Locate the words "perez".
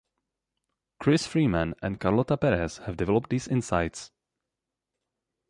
2.35-2.79